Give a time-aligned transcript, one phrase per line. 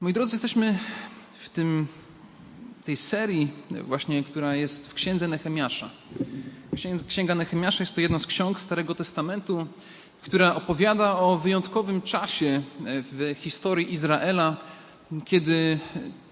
[0.00, 0.78] Moi drodzy, jesteśmy
[1.38, 1.86] w tym,
[2.84, 5.90] tej serii właśnie, która jest w Księdze Nehemiasza.
[7.08, 9.66] Księga Nehemiasza jest to jedna z ksiąg Starego Testamentu,
[10.22, 14.56] która opowiada o wyjątkowym czasie w historii Izraela,
[15.24, 15.78] kiedy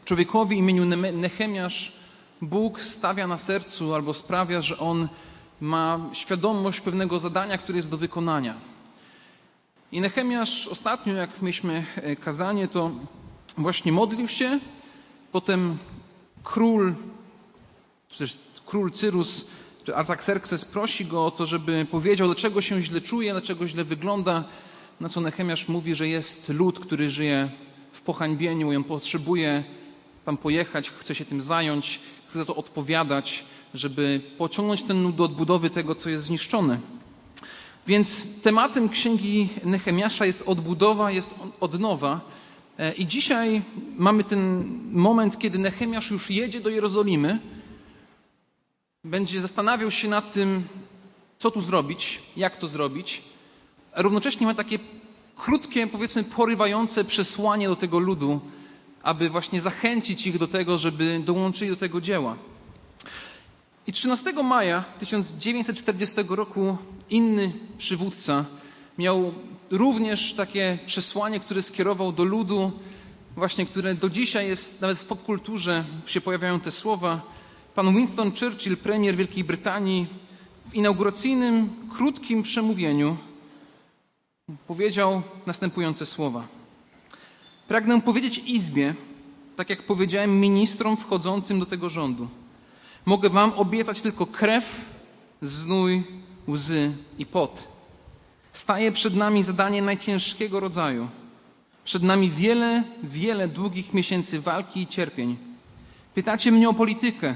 [0.05, 1.93] człowiekowi imieniu Nehemiasz
[2.43, 5.09] Bóg stawia na sercu albo sprawia, że on
[5.61, 8.55] ma świadomość pewnego zadania, które jest do wykonania.
[9.93, 11.85] I Nehemiasz ostatnio, jak mieliśmy
[12.25, 12.91] kazanie, to
[13.59, 14.61] właśnie modlił się,
[15.33, 15.79] potem
[16.43, 16.95] król,
[18.09, 19.45] czy też król Cyrus,
[19.85, 24.45] czy Artaxerxes prosi go o to, żeby powiedział, dlaczego się źle czuje, dlaczego źle wygląda,
[25.01, 27.51] na co Nehemiasz mówi, że jest lud, który żyje
[27.93, 29.65] w pohańbieniu i on potrzebuje
[30.25, 35.25] tam pojechać, chce się tym zająć, chce za to odpowiadać, żeby pociągnąć ten lud do
[35.25, 36.79] odbudowy tego, co jest zniszczone.
[37.87, 42.21] Więc tematem księgi Nehemiasza jest odbudowa, jest odnowa.
[42.97, 43.63] I dzisiaj
[43.97, 47.41] mamy ten moment, kiedy Nehemiasz już jedzie do Jerozolimy.
[49.05, 50.63] Będzie zastanawiał się nad tym,
[51.39, 53.23] co tu zrobić, jak to zrobić.
[53.93, 54.79] A równocześnie ma takie
[55.37, 58.41] krótkie, powiedzmy, porywające przesłanie do tego ludu,
[59.03, 62.37] aby właśnie zachęcić ich do tego, żeby dołączyli do tego dzieła.
[63.87, 66.77] I 13 maja 1940 roku
[67.11, 68.45] inny przywódca
[68.99, 69.35] miał
[69.71, 72.73] również takie przesłanie, które skierował do ludu,
[73.37, 77.21] właśnie które do dzisiaj jest, nawet w popkulturze się pojawiają te słowa.
[77.75, 80.07] Pan Winston Churchill, premier Wielkiej Brytanii,
[80.71, 83.17] w inauguracyjnym, krótkim przemówieniu
[84.67, 86.47] powiedział następujące słowa.
[87.69, 88.95] Pragnę powiedzieć Izbie,
[89.57, 92.29] tak jak powiedziałem ministrom wchodzącym do tego rządu.
[93.07, 94.91] Mogę wam obiecać tylko krew,
[95.43, 96.03] znój,
[96.49, 97.74] łzy i pot.
[98.55, 101.09] Staje przed nami zadanie najciężkiego rodzaju.
[101.85, 105.37] Przed nami wiele, wiele długich miesięcy walki i cierpień.
[106.15, 107.35] Pytacie mnie o politykę.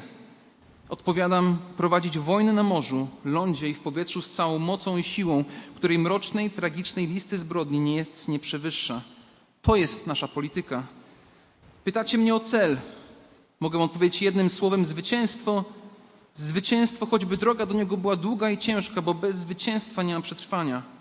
[0.88, 5.98] Odpowiadam, prowadzić wojnę na morzu, lądzie i w powietrzu z całą mocą i siłą, której
[5.98, 9.00] mrocznej, tragicznej listy zbrodni nie jest, nie przewyższa.
[9.62, 10.82] To jest nasza polityka.
[11.84, 12.78] Pytacie mnie o cel.
[13.60, 15.64] Mogę odpowiedzieć jednym słowem zwycięstwo.
[16.34, 20.97] Zwycięstwo, choćby droga do niego była długa i ciężka, bo bez zwycięstwa nie ma przetrwania.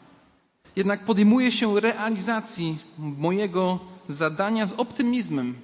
[0.77, 5.55] Jednak podejmuję się realizacji mojego zadania z optymizmem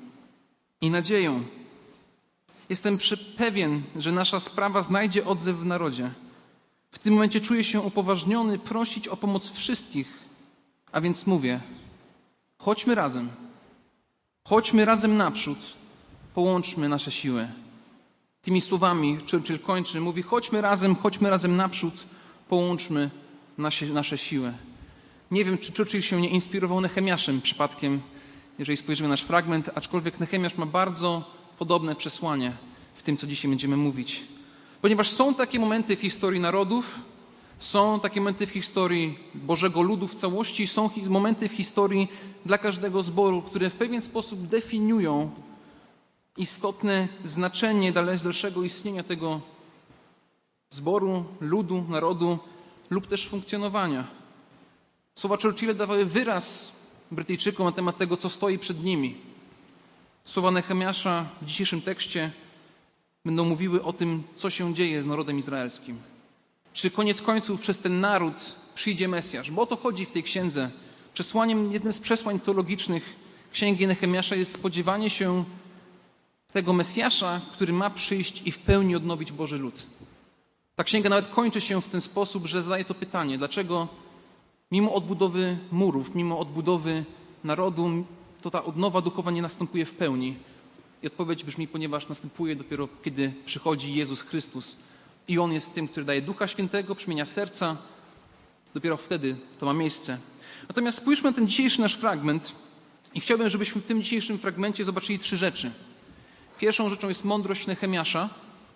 [0.81, 1.43] i nadzieją.
[2.69, 2.97] Jestem
[3.37, 6.11] pewien, że nasza sprawa znajdzie odzew w narodzie.
[6.91, 10.19] W tym momencie czuję się upoważniony prosić o pomoc wszystkich,
[10.91, 11.59] a więc mówię:
[12.57, 13.29] chodźmy razem.
[14.43, 15.59] Chodźmy razem naprzód,
[16.33, 17.47] połączmy nasze siły.
[18.41, 21.93] Tymi słowami Churchill kończy, mówi: chodźmy razem, chodźmy razem naprzód,
[22.49, 23.09] połączmy
[23.57, 24.53] nasze, nasze siły.
[25.33, 28.01] Nie wiem, czy Churchill się nie inspirował Nehemiaszem przypadkiem,
[28.59, 31.23] jeżeli spojrzymy na nasz fragment, aczkolwiek Nehemiasz ma bardzo
[31.59, 32.53] podobne przesłanie
[32.95, 34.23] w tym, co dzisiaj będziemy mówić.
[34.81, 36.99] Ponieważ są takie momenty w historii narodów,
[37.59, 42.07] są takie momenty w historii Bożego Ludu w całości, są momenty w historii
[42.45, 45.31] dla każdego zboru, które w pewien sposób definiują
[46.37, 49.41] istotne znaczenie dalszego istnienia tego
[50.69, 52.39] zboru, ludu, narodu
[52.89, 54.22] lub też funkcjonowania.
[55.15, 56.71] Słowa Churchilla dawały wyraz
[57.11, 59.17] Brytyjczykom na temat tego, co stoi przed nimi.
[60.25, 62.31] Słowa Nehemiasza w dzisiejszym tekście
[63.25, 65.97] będą mówiły o tym, co się dzieje z narodem izraelskim.
[66.73, 69.51] Czy koniec końców przez ten naród przyjdzie Mesjasz?
[69.51, 70.71] Bo o to chodzi w tej księdze.
[71.13, 73.15] Przesłaniem, jednym z przesłań teologicznych
[73.51, 75.43] księgi Nehemiasza jest spodziewanie się
[76.53, 79.85] tego Mesjasza, który ma przyjść i w pełni odnowić Boży lud.
[80.75, 83.87] Ta księga nawet kończy się w ten sposób, że zadaje to pytanie: dlaczego
[84.73, 87.05] mimo odbudowy murów, mimo odbudowy
[87.43, 88.05] narodu,
[88.41, 90.35] to ta odnowa duchowa nie następuje w pełni?
[91.03, 94.77] I odpowiedź brzmi, ponieważ następuje dopiero, kiedy przychodzi Jezus Chrystus
[95.27, 97.77] i On jest tym, który daje Ducha Świętego, przemienia serca.
[98.73, 100.17] Dopiero wtedy to ma miejsce.
[100.67, 102.51] Natomiast spójrzmy na ten dzisiejszy nasz fragment
[103.13, 105.71] i chciałbym, żebyśmy w tym dzisiejszym fragmencie zobaczyli trzy rzeczy.
[106.59, 108.29] Pierwszą rzeczą jest mądrość Nehemiasza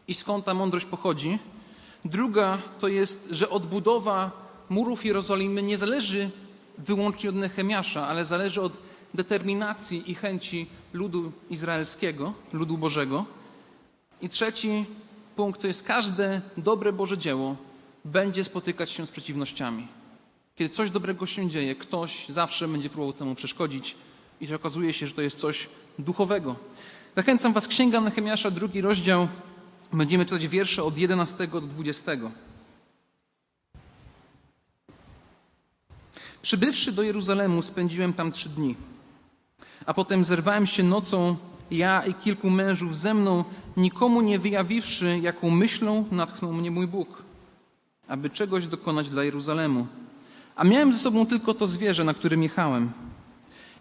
[0.08, 1.40] i skąd ta mądrość pochodzi.
[2.06, 6.30] Druga to jest, że odbudowa murów Jerozolimy nie zależy
[6.78, 8.74] wyłącznie od Nehemiasza, ale zależy od
[9.14, 13.26] determinacji i chęci ludu izraelskiego, ludu Bożego.
[14.22, 14.86] I trzeci
[15.36, 17.56] punkt to jest każde dobre Boże dzieło
[18.06, 19.88] będzie spotykać się z przeciwnościami.
[20.56, 23.96] Kiedy coś dobrego się dzieje, ktoś zawsze będzie próbował temu przeszkodzić
[24.42, 26.56] i okazuje się, że to jest coś duchowego.
[27.16, 29.28] Zachęcam Was, Księga Nehemiasza, drugi rozdział.
[29.94, 32.12] Będziemy czytać wiersze od 11 do 20.
[36.48, 38.76] Przybywszy do Jeruzalemu, spędziłem tam trzy dni.
[39.86, 41.36] A potem zerwałem się nocą,
[41.72, 43.44] ja i kilku mężów ze mną,
[43.78, 47.24] nikomu nie wyjawiwszy, jaką myślą natchnął mnie mój Bóg,
[48.08, 49.88] aby czegoś dokonać dla Jeruzalemu.
[50.56, 52.92] A miałem ze sobą tylko to zwierzę, na którym jechałem.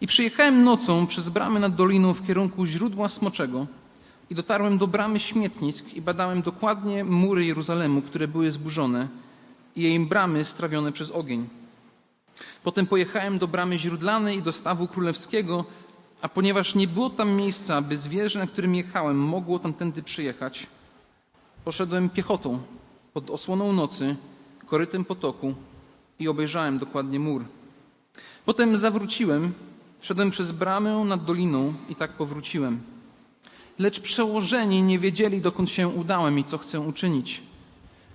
[0.01, 3.67] I przyjechałem nocą przez bramy nad doliną w kierunku źródła smoczego
[4.31, 9.09] i dotarłem do bramy śmietnisk i badałem dokładnie mury Jeruzalemu, które były zburzone
[9.77, 11.49] i jej bramy strawione przez ogień.
[12.63, 15.65] Potem pojechałem do bramy źródlanej i do stawu królewskiego,
[16.21, 20.67] a ponieważ nie było tam miejsca, aby zwierzę, na którym jechałem, mogło tamtędy przyjechać,
[21.65, 22.59] poszedłem piechotą
[23.13, 24.17] pod osłoną nocy,
[24.67, 25.55] korytem potoku
[26.19, 27.45] i obejrzałem dokładnie mur.
[28.45, 29.53] Potem zawróciłem,
[30.01, 32.81] szedłem przez bramę nad doliną i tak powróciłem.
[33.79, 37.43] Lecz przełożeni nie wiedzieli, dokąd się udałem i co chcę uczynić.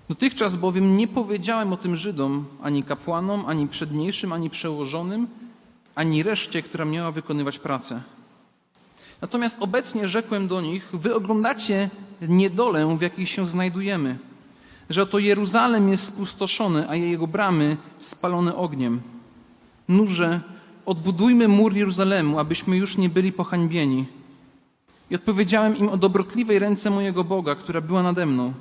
[0.08, 5.26] Dotychczas bowiem nie powiedziałem o tym Żydom, ani kapłanom, ani przedniejszym, ani przełożonym,
[5.94, 8.02] ani reszcie, która miała wykonywać pracę.
[9.20, 11.90] Natomiast obecnie rzekłem do nich: Wy oglądacie
[12.28, 14.18] niedolę, w jakiej się znajdujemy,
[14.90, 19.00] że oto Jeruzalem jest spustoszony, a jego bramy spalone ogniem.
[19.88, 20.40] Nurze,
[20.86, 24.06] odbudujmy mur Jeruzalemu, abyśmy już nie byli pohańbieni.
[25.10, 28.52] I odpowiedziałem im o dobrotliwej ręce mojego Boga, która była nade mną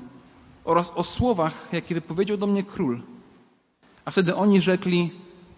[0.64, 3.02] oraz o słowach, jakie wypowiedział do mnie król.
[4.06, 5.12] A wtedy oni rzekli: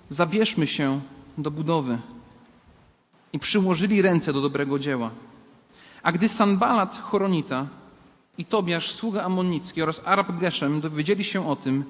[0.09, 1.01] Zabierzmy się
[1.37, 1.97] do budowy.
[3.33, 5.11] I przyłożyli ręce do dobrego dzieła.
[6.03, 7.67] A gdy Sanbalat Choronita
[8.37, 11.83] i Tobiasz, sługa amonicki oraz Arab Geszem dowiedzieli się o tym,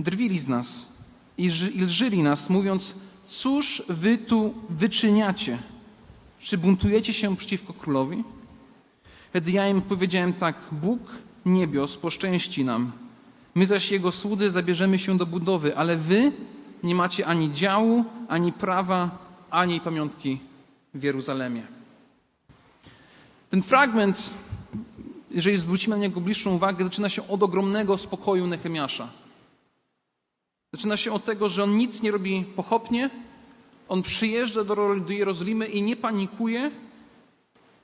[0.00, 0.92] drwili z nas
[1.38, 2.94] i lżyli nas, mówiąc,
[3.26, 5.58] cóż wy tu wyczyniacie?
[6.40, 8.24] Czy buntujecie się przeciwko królowi?
[9.30, 11.00] Wtedy ja im powiedziałem tak, Bóg
[11.46, 12.92] niebios poszczęści nam.
[13.54, 16.32] My zaś Jego słudzy zabierzemy się do budowy, ale wy
[16.82, 19.18] nie macie ani działu, ani prawa,
[19.50, 20.38] ani pamiątki
[20.94, 21.66] w Jeruzalemie.
[23.50, 24.34] Ten fragment,
[25.30, 29.08] jeżeli zwrócimy na niego bliższą uwagę, zaczyna się od ogromnego spokoju Nehemiasza.
[30.72, 33.10] Zaczyna się od tego, że on nic nie robi pochopnie,
[33.88, 36.70] on przyjeżdża do, Jerozolimy i nie panikuje,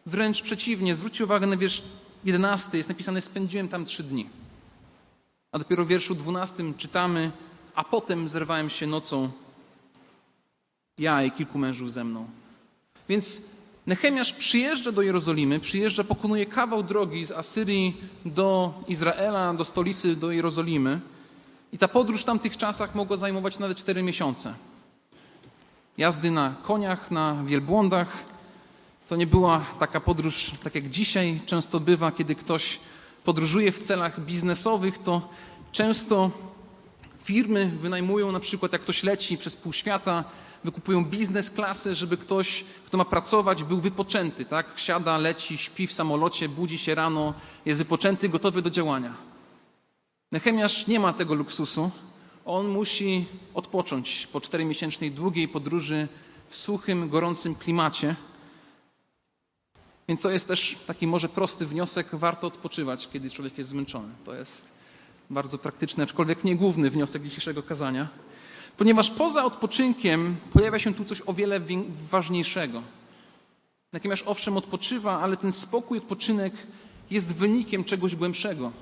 [0.06, 0.94] wręcz przeciwnie.
[0.94, 1.82] Zwróćcie uwagę na wiersz
[2.24, 4.28] 11 jest napisane: Spędziłem tam trzy dni.
[5.52, 7.30] A dopiero w wierszu 12 czytamy:
[7.74, 9.30] A potem zerwałem się nocą,
[10.98, 12.26] ja i kilku mężów ze mną.
[13.08, 13.40] Więc
[13.88, 20.30] Nechemiasz przyjeżdża do Jerozolimy, przyjeżdża, pokonuje kawał drogi z Asyrii do Izraela, do stolicy, do
[20.30, 21.00] Jerozolimy.
[21.72, 24.54] I ta podróż w tamtych czasach mogła zajmować nawet cztery miesiące.
[25.98, 28.24] Jazdy na koniach, na wielbłądach,
[29.08, 32.78] to nie była taka podróż, tak jak dzisiaj często bywa, kiedy ktoś
[33.24, 35.28] podróżuje w celach biznesowych, to
[35.72, 36.30] często
[37.22, 40.24] firmy wynajmują na przykład, jak ktoś leci przez pół świata,
[40.64, 44.72] wykupują biznes klasy, żeby ktoś, kto ma pracować, był wypoczęty, tak?
[44.76, 47.34] Siada, leci, śpi w samolocie, budzi się rano,
[47.66, 49.14] jest wypoczęty, gotowy do działania.
[50.32, 51.90] Nechemiasz nie ma tego luksusu.
[52.44, 56.08] On musi odpocząć po czteromiesięcznej długiej podróży
[56.48, 58.16] w suchym, gorącym klimacie.
[60.08, 64.08] Więc to jest też taki może prosty wniosek, warto odpoczywać, kiedy człowiek jest zmęczony.
[64.24, 64.64] To jest
[65.30, 68.08] bardzo praktyczny, aczkolwiek nie główny wniosek dzisiejszego kazania.
[68.76, 71.60] Ponieważ poza odpoczynkiem pojawia się tu coś o wiele
[72.10, 72.82] ważniejszego.
[73.92, 76.52] Natomiast owszem odpoczywa, ale ten spokój, odpoczynek
[77.10, 78.72] jest wynikiem czegoś głębszego.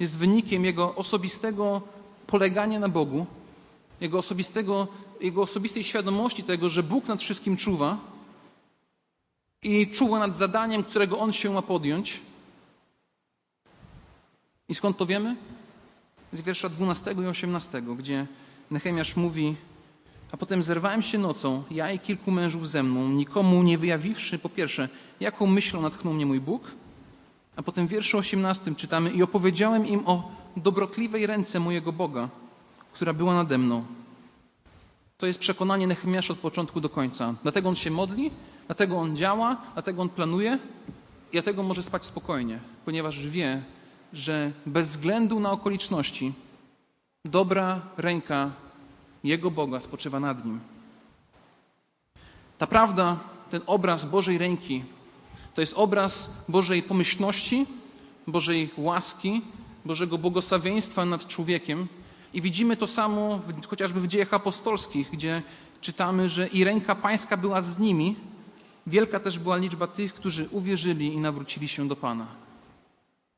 [0.00, 1.82] Jest wynikiem jego osobistego
[2.26, 3.26] polegania na Bogu,
[4.00, 4.88] jego, osobistego,
[5.20, 8.17] jego osobistej świadomości tego, że Bóg nad wszystkim czuwa
[9.62, 12.20] i czuwa nad zadaniem, którego on się ma podjąć.
[14.68, 15.36] I skąd to wiemy?
[16.32, 18.26] Z wiersza 12 i 18, gdzie
[18.70, 19.56] Nechemiasz mówi,
[20.32, 24.48] a potem zerwałem się nocą, ja i kilku mężów ze mną, nikomu nie wyjawiwszy, po
[24.48, 24.88] pierwsze,
[25.20, 26.70] jaką myślą natchnął mnie mój Bóg,
[27.56, 32.28] a potem w wierszu 18 czytamy i opowiedziałem im o dobrotliwej ręce mojego Boga,
[32.92, 33.84] która była nade mną.
[35.18, 37.34] To jest przekonanie Nechemiasza od początku do końca.
[37.42, 38.30] Dlatego on się modli,
[38.68, 40.58] dlatego on działa, dlatego on planuje
[41.30, 43.62] i dlatego może spać spokojnie, ponieważ wie,
[44.12, 46.32] że bez względu na okoliczności
[47.24, 48.50] dobra ręka
[49.24, 50.60] jego Boga spoczywa nad nim.
[52.58, 53.18] Ta prawda,
[53.50, 54.84] ten obraz Bożej ręki,
[55.54, 57.66] to jest obraz Bożej pomyślności,
[58.26, 59.42] Bożej łaski,
[59.84, 61.88] Bożego błogosławieństwa nad człowiekiem.
[62.34, 65.42] I widzimy to samo w, chociażby w dziejach apostolskich, gdzie
[65.80, 68.16] czytamy, że i ręka pańska była z nimi.
[68.88, 72.26] Wielka też była liczba tych, którzy uwierzyli i nawrócili się do Pana.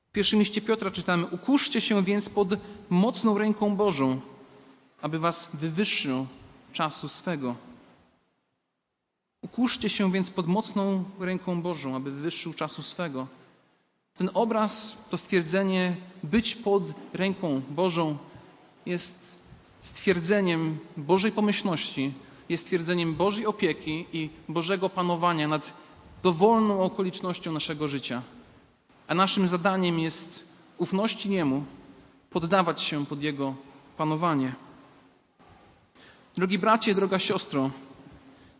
[0.09, 2.49] W pierwszym liście Piotra czytamy: Ukuszcie się więc pod
[2.91, 4.21] mocną ręką Bożą,
[5.03, 6.27] aby was wywyższył
[6.73, 7.55] czasu swego.
[9.43, 13.27] Ukuszcie się więc pod mocną ręką Bożą, aby wywyższył czasu swego.
[14.15, 18.17] Ten obraz, to stwierdzenie być pod ręką Bożą
[18.87, 19.39] jest
[19.83, 22.13] stwierdzeniem Bożej pomyślności,
[22.51, 25.75] jest stwierdzeniem Bożej opieki i Bożego panowania nad
[26.23, 28.23] dowolną okolicznością naszego życia.
[29.09, 30.45] A naszym zadaniem jest
[30.79, 31.65] ufności Niemu,
[32.31, 33.55] poddawać się pod Jego
[33.97, 34.55] panowanie.
[36.37, 37.71] Drogi bracie, droga siostro,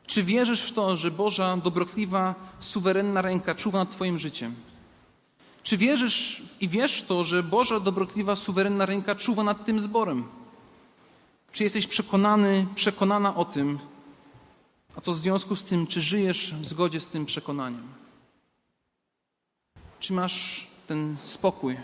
[0.07, 4.55] czy wierzysz w to, że Boża dobrotliwa, suwerenna ręka czuwa nad Twoim życiem?
[5.63, 10.25] Czy wierzysz i wiesz to, że Boża dobrotliwa, suwerenna ręka czuwa nad tym zborem?
[11.53, 13.79] Czy jesteś przekonany, przekonana o tym,
[14.97, 17.89] a co w związku z tym, czy żyjesz w zgodzie z tym przekonaniem?
[20.01, 21.77] Czy masz ten spokój?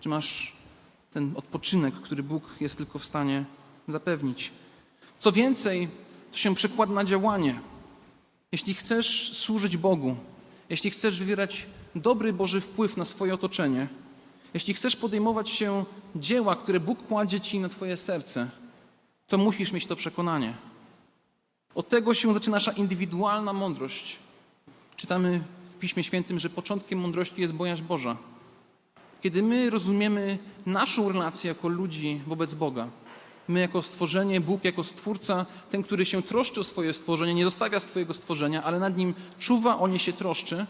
[0.00, 0.56] Czy masz
[1.12, 3.44] ten odpoczynek, który Bóg jest tylko w stanie
[3.88, 4.50] zapewnić?
[5.18, 5.88] Co więcej,
[6.32, 7.60] to się przekłada na działanie.
[8.52, 10.16] Jeśli chcesz służyć Bogu,
[10.68, 13.88] jeśli chcesz wywierać dobry Boży wpływ na swoje otoczenie,
[14.54, 15.84] jeśli chcesz podejmować się
[16.16, 18.50] dzieła, które Bóg kładzie ci na Twoje serce,
[19.30, 20.54] to musisz mieć to przekonanie.
[21.74, 24.18] Od tego się zaczyna nasza indywidualna mądrość.
[24.96, 25.42] Czytamy
[25.74, 28.16] w Piśmie Świętym, że początkiem mądrości jest bojaźń Boża.
[29.22, 32.88] Kiedy my rozumiemy naszą relację jako ludzi wobec Boga,
[33.48, 37.80] my jako stworzenie, Bóg jako stwórca, ten, który się troszczy o swoje stworzenie, nie zostawia
[37.80, 40.66] swojego stworzenia, ale nad nim czuwa, o nie się troszczy,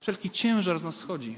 [0.00, 1.36] wszelki ciężar z nas schodzi.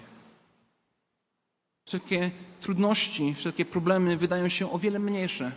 [1.87, 5.53] Wszelkie trudności, wszelkie problemy wydają się o wiele mniejsze,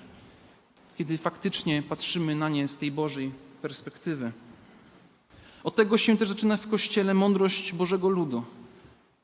[0.97, 3.31] kiedy faktycznie patrzymy na nie z tej Bożej
[3.61, 4.31] perspektywy.
[5.63, 8.43] Od tego się też zaczyna w Kościele mądrość Bożego Ludu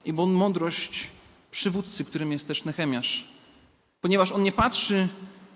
[0.05, 1.07] i mądrość
[1.51, 3.27] przywódcy, którym jest też Nehemiasz.
[4.01, 5.07] Ponieważ on nie patrzy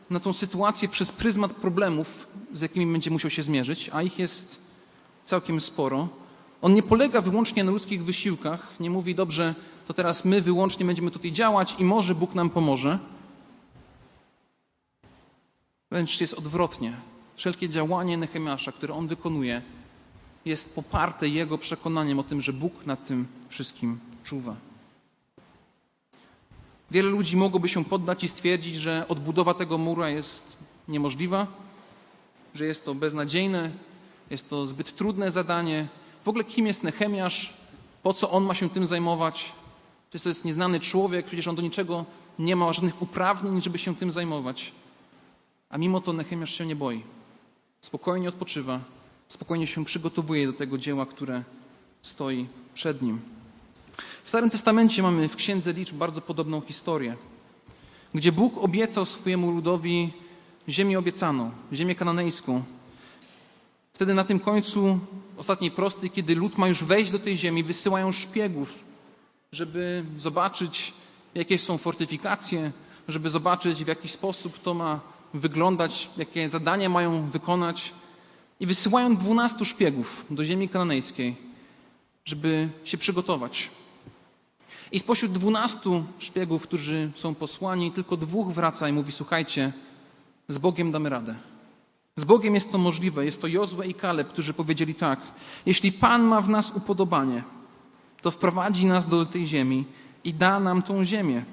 [0.09, 4.59] na tą sytuację przez pryzmat problemów, z jakimi będzie musiał się zmierzyć, a ich jest
[5.25, 6.09] całkiem sporo.
[6.61, 9.55] On nie polega wyłącznie na ludzkich wysiłkach, nie mówi dobrze,
[9.89, 12.99] to teraz my wyłącznie będziemy tutaj działać i może Bóg nam pomoże.
[15.91, 16.93] Wręcz jest odwrotnie.
[17.35, 19.61] Wszelkie działanie Nehemiasza, które on wykonuje,
[20.45, 24.55] jest poparte jego przekonaniem o tym, że Bóg nad tym wszystkim czuwa.
[26.91, 31.47] Wiele ludzi mogłoby się poddać i stwierdzić, że odbudowa tego mura jest niemożliwa,
[32.55, 33.71] że jest to beznadziejne,
[34.29, 35.87] jest to zbyt trudne zadanie.
[36.23, 37.53] W ogóle kim jest Nehemiasz?
[38.03, 39.58] Po co on ma się tym zajmować?
[40.09, 42.05] Przecież to jest nieznany człowiek, przecież on do niczego
[42.39, 44.71] nie ma żadnych uprawnień, żeby się tym zajmować.
[45.69, 47.03] A mimo to Nehemiasz się nie boi.
[47.81, 48.79] Spokojnie odpoczywa,
[49.27, 51.43] spokojnie się przygotowuje do tego dzieła, które
[52.01, 53.19] stoi przed nim.
[54.23, 57.15] W Starym Testamencie mamy w Księdze Liczb bardzo podobną historię,
[58.13, 60.13] gdzie Bóg obiecał swojemu ludowi
[60.69, 62.63] ziemię obiecaną, ziemię kananejską.
[63.93, 64.99] Wtedy na tym końcu
[65.37, 68.88] ostatniej prosty, kiedy lud ma już wejść do tej ziemi, wysyłają szpiegów,
[69.51, 70.93] żeby zobaczyć,
[71.35, 72.71] jakie są fortyfikacje,
[73.07, 74.99] żeby zobaczyć, w jaki sposób to ma
[75.33, 77.93] wyglądać, jakie zadania mają wykonać.
[78.59, 81.35] I wysyłają dwunastu szpiegów do ziemi kananejskiej,
[82.25, 83.69] żeby się przygotować.
[84.91, 89.73] I spośród dwunastu szpiegów, którzy są posłani, tylko dwóch wraca i mówi: Słuchajcie,
[90.47, 91.35] z Bogiem damy radę.
[92.15, 93.25] Z Bogiem jest to możliwe.
[93.25, 95.19] Jest to Jozue i Kaleb, którzy powiedzieli tak:
[95.65, 97.43] Jeśli Pan ma w nas upodobanie,
[98.21, 99.85] to wprowadzi nas do tej ziemi
[100.23, 101.43] i da nam tą ziemię,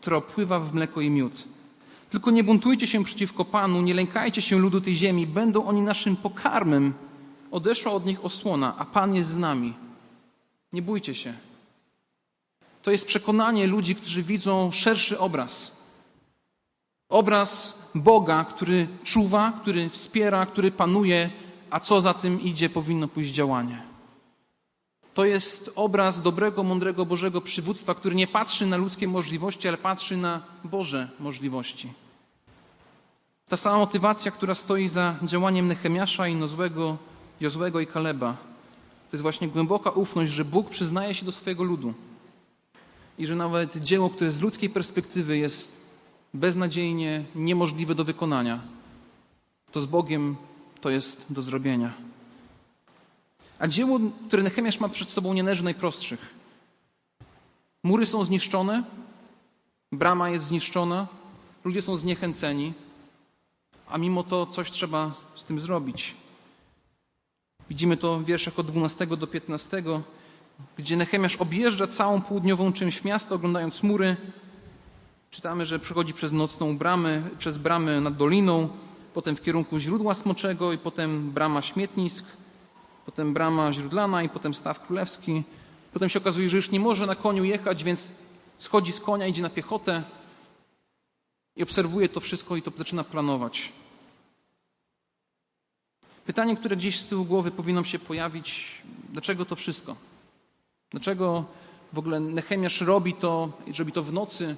[0.00, 1.44] która pływa w mleko i miód.
[2.10, 6.16] Tylko nie buntujcie się przeciwko Panu, nie lękajcie się ludu tej ziemi, będą oni naszym
[6.16, 6.94] pokarmem.
[7.50, 9.74] Odeszła od nich osłona, a Pan jest z nami.
[10.72, 11.34] Nie bójcie się.
[12.82, 15.76] To jest przekonanie ludzi, którzy widzą szerszy obraz.
[17.08, 21.30] Obraz Boga, który czuwa, który wspiera, który panuje,
[21.70, 23.85] a co za tym idzie, powinno pójść działanie.
[25.16, 30.16] To jest obraz dobrego, mądrego Bożego przywództwa, który nie patrzy na ludzkie możliwości, ale patrzy
[30.16, 31.92] na Boże możliwości.
[33.48, 36.96] Ta sama motywacja, która stoi za działaniem Nehemiasza i Nozłego,
[37.40, 38.36] Jozłego i Kaleba,
[39.10, 41.94] to jest właśnie głęboka ufność, że Bóg przyznaje się do swojego ludu
[43.18, 45.80] i że nawet dzieło, które z ludzkiej perspektywy jest
[46.34, 48.60] beznadziejnie niemożliwe do wykonania,
[49.72, 50.36] to z Bogiem
[50.80, 52.05] to jest do zrobienia.
[53.58, 56.34] A dzieło, które Nehemiasz ma przed sobą, nie należy najprostszych.
[57.84, 58.84] Mury są zniszczone,
[59.92, 61.06] brama jest zniszczona,
[61.64, 62.72] ludzie są zniechęceni,
[63.88, 66.14] a mimo to coś trzeba z tym zrobić.
[67.68, 69.82] Widzimy to w wierszach od 12 do 15
[70.78, 74.16] gdzie Nehemiasz objeżdża całą południową część miasta, oglądając mury.
[75.30, 78.68] Czytamy, że przechodzi przez nocną bramę, przez bramę nad doliną,
[79.14, 82.26] potem w kierunku źródła smoczego i potem brama śmietnisk,
[83.06, 85.42] potem brama źródlana i potem staw królewski.
[85.92, 88.12] Potem się okazuje, że już nie może na koniu jechać, więc
[88.58, 90.02] schodzi z konia, idzie na piechotę
[91.56, 93.72] i obserwuje to wszystko i to zaczyna planować.
[96.26, 98.82] Pytanie, które gdzieś z tyłu głowy powinno się pojawić,
[99.12, 99.96] dlaczego to wszystko?
[100.90, 101.44] Dlaczego
[101.92, 104.56] w ogóle Nechemiasz robi to, robi to w nocy?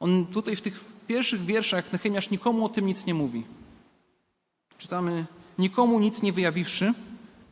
[0.00, 3.44] On tutaj w tych pierwszych wierszach Nechemiasz nikomu o tym nic nie mówi.
[4.78, 5.26] Czytamy,
[5.58, 6.94] nikomu nic nie wyjawiwszy,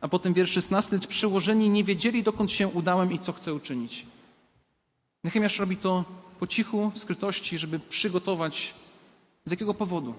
[0.01, 4.05] a potem wiersz 16, lecz przyłożeni nie wiedzieli, dokąd się udałem i co chcę uczynić.
[5.23, 6.05] Nechemiasz robi to
[6.39, 8.73] po cichu, w skrytości, żeby przygotować
[9.45, 10.13] z jakiego powodu.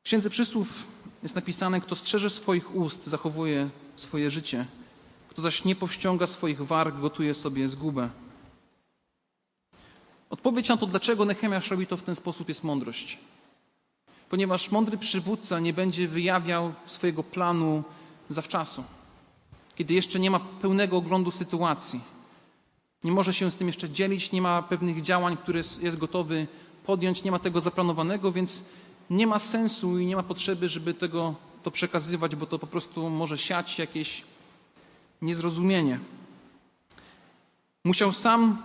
[0.00, 0.84] W Księdze Przysłów
[1.22, 4.66] jest napisane, kto strzeże swoich ust, zachowuje swoje życie,
[5.28, 8.10] kto zaś nie powściąga swoich warg, gotuje sobie zgubę.
[10.30, 13.18] Odpowiedź na to, dlaczego Nechemiasz robi to w ten sposób, jest mądrość.
[14.30, 17.82] Ponieważ mądry przywódca nie będzie wyjawiał swojego planu
[18.30, 18.84] zawczasu,
[19.74, 22.00] kiedy jeszcze nie ma pełnego oglądu sytuacji.
[23.04, 26.46] Nie może się z tym jeszcze dzielić, nie ma pewnych działań, które jest gotowy
[26.86, 28.64] podjąć, nie ma tego zaplanowanego, więc
[29.10, 33.10] nie ma sensu i nie ma potrzeby, żeby tego to przekazywać, bo to po prostu
[33.10, 34.24] może siać jakieś
[35.22, 36.00] niezrozumienie.
[37.84, 38.62] Musiał sam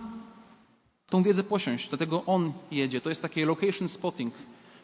[1.08, 3.00] tą wiedzę posiąść, dlatego on jedzie.
[3.00, 4.34] To jest takie location spotting.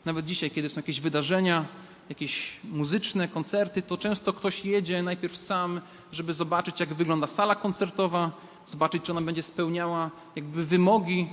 [0.04, 1.66] Nawet dzisiaj, kiedy są jakieś wydarzenia,
[2.09, 5.80] jakieś muzyczne koncerty, to często ktoś jedzie najpierw sam,
[6.12, 8.30] żeby zobaczyć, jak wygląda sala koncertowa,
[8.66, 11.28] zobaczyć, czy ona będzie spełniała jakby wymogi.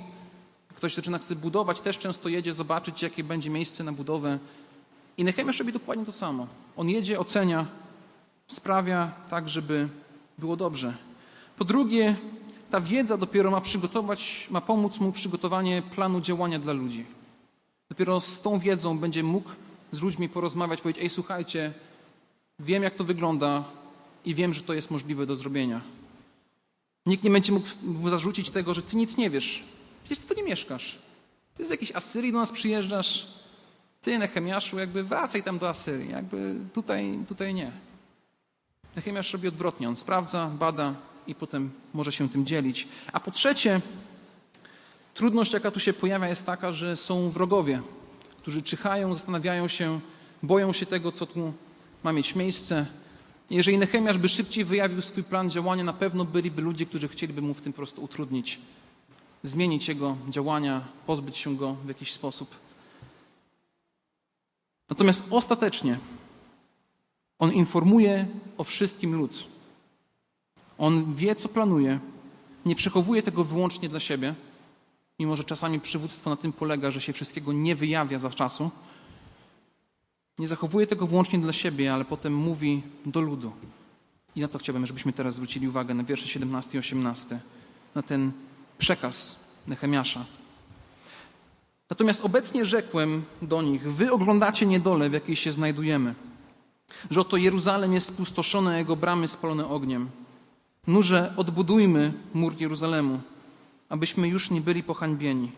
[0.76, 4.40] Ktoś zaczyna chce budować, też często jedzie zobaczyć, jakie będzie miejsce na budowę.
[5.18, 6.48] I Nehemiasz robi dokładnie to samo.
[6.76, 7.66] On jedzie, ocenia,
[8.48, 9.90] sprawia tak, żeby
[10.38, 10.94] było dobrze.
[11.58, 12.16] Po drugie,
[12.72, 17.17] ta wiedza dopiero ma przygotować, ma pomóc mu przygotowanie planu działania dla ludzi.
[17.90, 19.50] Dopiero z tą wiedzą będzie mógł
[19.92, 21.74] z ludźmi porozmawiać, powiedzieć: Ej, słuchajcie,
[22.60, 23.64] wiem, jak to wygląda
[24.26, 25.82] i wiem, że to jest możliwe do zrobienia.
[27.06, 29.64] Nikt nie będzie mógł zarzucić tego, że ty nic nie wiesz.
[30.04, 31.00] Przecież ty tu nie mieszkasz.
[31.58, 33.28] Ty z jakiejś Asyrii do nas przyjeżdżasz.
[34.02, 36.12] Ty, Nehemiaszu, jakby wracaj tam do Asyrii.
[36.12, 37.72] Jakby tutaj, tutaj nie.
[38.96, 39.90] Nehemiasz robi odwrotnie.
[39.90, 40.96] On sprawdza, bada
[41.28, 42.88] i potem może się tym dzielić.
[43.14, 43.82] A po trzecie,
[45.18, 47.82] trudność, jaka tu się pojawia, jest taka, że są wrogowie,
[48.42, 50.00] którzy czyhają, zastanawiają się,
[50.44, 51.54] boją się tego, co tu
[52.04, 52.86] ma mieć miejsce.
[53.50, 57.54] Jeżeli Nehemiasz by szybciej wyjawił swój plan działania, na pewno byliby ludzie, którzy chcieliby mu
[57.54, 58.60] w tym po prostu utrudnić,
[59.44, 62.56] zmienić jego działania, pozbyć się go w jakiś sposób.
[64.90, 65.98] Natomiast ostatecznie
[67.40, 68.28] on informuje
[68.58, 69.44] o wszystkim lud.
[70.78, 72.00] On wie, co planuje,
[72.66, 74.36] nie przechowuje tego wyłącznie dla siebie,
[75.20, 78.72] mimo że czasami przywództwo na tym polega, że się wszystkiego nie wyjawia zawczasu.
[80.40, 83.52] Nie zachowuje tego wyłącznie dla siebie, ale potem mówi do ludu.
[84.36, 87.40] I na to chciałbym, żebyśmy teraz zwrócili uwagę na wiersze 17 i 18,
[87.96, 88.32] na ten
[88.78, 90.26] przekaz Nehemiasza.
[91.90, 96.16] Natomiast obecnie rzekłem do nich: Wy oglądacie niedolę, w jakiej się znajdujemy,
[97.12, 100.10] że oto Jeruzalem jest spustoszony, a jego bramy spalone ogniem.
[100.88, 103.22] Nurze, odbudujmy mur Jeruzalemu,
[103.90, 105.52] abyśmy już nie byli pohańbieni.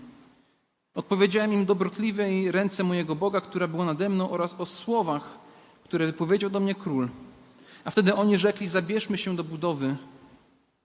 [0.96, 5.38] Odpowiedziałem im dobrotliwej ręce mojego Boga, która była nade mną, oraz o słowach,
[5.84, 7.10] które wypowiedział do mnie król.
[7.84, 9.96] A wtedy oni rzekli: Zabierzmy się do budowy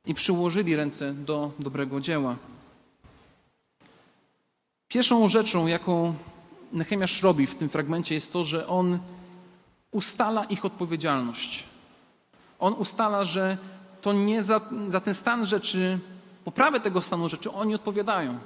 [0.07, 2.37] i przyłożyli ręce do dobrego dzieła.
[4.89, 6.15] Pierwszą rzeczą, jaką
[6.75, 8.99] Nechemiasz robi w tym fragmencie, jest to, że on
[9.91, 11.65] ustala ich odpowiedzialność.
[12.59, 13.59] On ustala, że
[14.03, 15.99] to nie za, za ten stan rzeczy,
[16.45, 18.39] poprawę tego stanu rzeczy oni odpowiadają.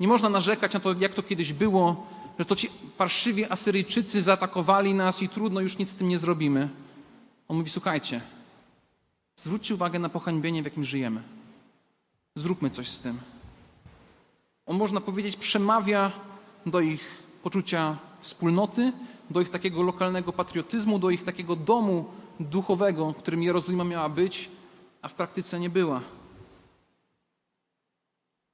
[0.00, 2.06] Nie można narzekać na to, jak to kiedyś było,
[2.38, 6.68] że to ci parszywi Asyryjczycy zaatakowali nas i trudno, już nic z tym nie zrobimy.
[7.48, 8.20] On mówi, słuchajcie,
[9.36, 11.22] zwróćcie uwagę na pohańbienie, w jakim żyjemy.
[12.34, 13.18] Zróbmy coś z tym.
[14.66, 16.12] On, można powiedzieć, przemawia
[16.66, 18.92] do ich poczucia wspólnoty,
[19.30, 22.04] do ich takiego lokalnego patriotyzmu, do ich takiego domu
[22.40, 24.50] duchowego, którym Jerozolima miała być,
[25.02, 26.00] a w praktyce nie była.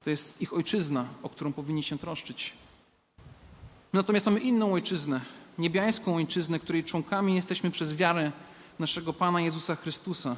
[0.05, 2.53] To jest ich ojczyzna, o którą powinni się troszczyć.
[3.93, 5.21] My natomiast mamy inną ojczyznę,
[5.59, 8.33] niebiańską ojczyznę, której członkami jesteśmy przez wiarę
[8.79, 10.37] naszego Pana Jezusa Chrystusa.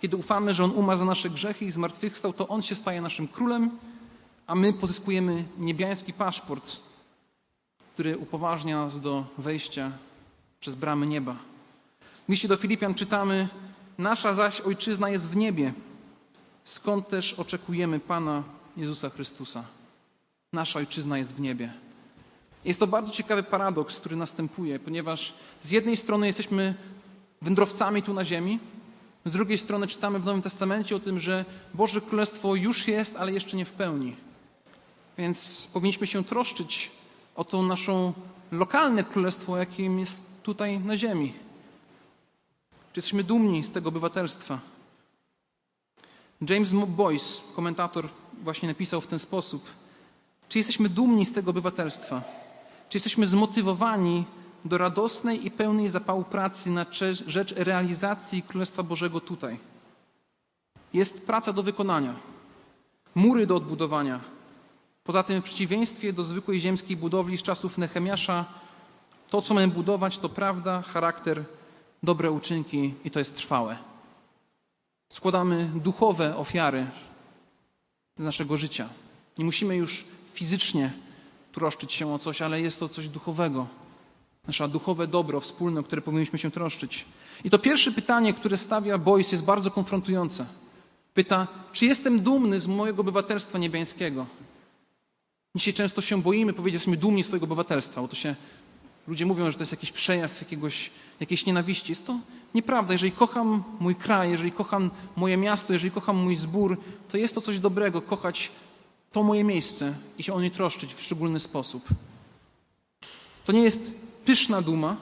[0.00, 3.28] Kiedy ufamy, że On umarł za nasze grzechy i zmartwychwstał, to On się staje naszym
[3.28, 3.70] królem,
[4.46, 6.76] a my pozyskujemy niebiański paszport,
[7.94, 9.92] który upoważnia nas do wejścia
[10.60, 11.36] przez bramy nieba.
[12.28, 13.48] W liście do Filipian czytamy:
[13.98, 15.72] Nasza zaś ojczyzna jest w niebie,
[16.64, 18.42] skąd też oczekujemy Pana
[18.78, 19.64] Jezusa Chrystusa.
[20.52, 21.72] Nasza ojczyzna jest w niebie.
[22.64, 26.74] Jest to bardzo ciekawy paradoks, który następuje, ponieważ z jednej strony jesteśmy
[27.42, 28.58] wędrowcami tu na ziemi,
[29.24, 33.32] z drugiej strony czytamy w Nowym Testamencie o tym, że Boże Królestwo już jest, ale
[33.32, 34.16] jeszcze nie w pełni.
[35.18, 36.90] Więc powinniśmy się troszczyć
[37.34, 38.12] o to naszą
[38.52, 41.34] lokalne królestwo, jakim jest tutaj na ziemi.
[42.92, 44.60] Czy jesteśmy dumni z tego obywatelstwa?
[46.40, 48.08] James Boyce, komentator,
[48.42, 49.66] właśnie napisał w ten sposób.
[50.48, 52.22] Czy jesteśmy dumni z tego obywatelstwa?
[52.88, 54.24] Czy jesteśmy zmotywowani
[54.64, 56.86] do radosnej i pełnej zapału pracy na
[57.26, 59.58] rzecz realizacji Królestwa Bożego tutaj?
[60.92, 62.14] Jest praca do wykonania,
[63.14, 64.20] mury do odbudowania.
[65.04, 68.44] Poza tym, w przeciwieństwie do zwykłej ziemskiej budowli z czasów Nehemiasza,
[69.30, 71.44] to, co mamy budować, to prawda, charakter,
[72.02, 73.78] dobre uczynki i to jest trwałe.
[75.12, 76.86] Składamy duchowe ofiary
[78.18, 78.88] z naszego życia.
[79.38, 80.04] Nie musimy już
[80.34, 80.92] fizycznie
[81.52, 83.66] troszczyć się o coś, ale jest to coś duchowego.
[84.46, 87.04] Nasze duchowe dobro wspólne, o które powinniśmy się troszczyć.
[87.44, 90.46] I to pierwsze pytanie, które stawia Boyce, jest bardzo konfrontujące.
[91.14, 94.26] Pyta, czy jestem dumny z mojego obywatelstwa niebiańskiego?
[95.56, 98.34] Dzisiaj często się boimy powiedzieć, że jesteśmy dumni swojego obywatelstwa, bo to się
[99.08, 100.90] ludzie mówią, że to jest jakiś przejaw jakiegoś,
[101.20, 101.92] jakiejś nienawiści.
[101.92, 102.18] Jest to
[102.54, 102.92] nieprawda.
[102.92, 106.76] Jeżeli kocham mój kraj, jeżeli kocham moje miasto, jeżeli kocham mój zbór,
[107.08, 108.50] to jest to coś dobrego, kochać
[109.12, 111.88] to moje miejsce i się o nie troszczyć w szczególny sposób.
[113.44, 113.92] To nie jest
[114.24, 114.96] pyszna duma,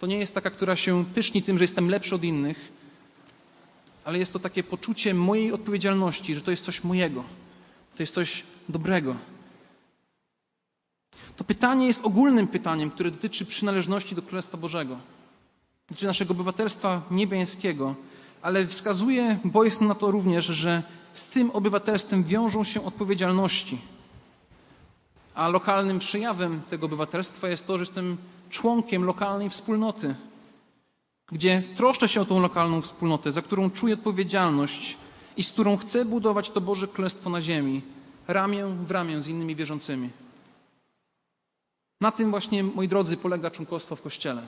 [0.00, 2.72] to nie jest taka, która się pyszni tym, że jestem lepszy od innych,
[4.04, 7.24] ale jest to takie poczucie mojej odpowiedzialności, że to jest coś mojego,
[7.96, 9.16] to jest coś dobrego.
[11.36, 14.96] To pytanie jest ogólnym pytaniem, które dotyczy przynależności do Królestwa Bożego,
[15.88, 17.94] dotyczy naszego obywatelstwa niebiańskiego,
[18.42, 20.82] ale wskazuje Boyce na to również, że
[21.14, 23.78] z tym obywatelstwem wiążą się odpowiedzialności.
[25.34, 28.16] A lokalnym przejawem tego obywatelstwa jest to, że jestem
[28.50, 30.14] członkiem lokalnej wspólnoty,
[31.32, 34.96] gdzie troszczę się o tą lokalną wspólnotę, za którą czuję odpowiedzialność
[35.36, 37.82] i z którą chcę budować to Boże Królestwo na ziemi,
[38.28, 40.10] ramię w ramię z innymi wierzącymi.
[42.04, 44.42] Na tym właśnie, moi drodzy, polega członkostwo w Kościele.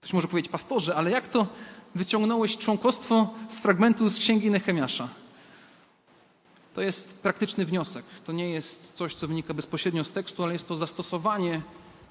[0.00, 1.46] Ktoś może powiedzieć, pastorze, ale jak to
[1.94, 5.08] wyciągnąłeś członkostwo z fragmentu z Księgi Nehemiasza?
[6.74, 8.04] To jest praktyczny wniosek.
[8.24, 11.62] To nie jest coś, co wynika bezpośrednio z tekstu, ale jest to zastosowanie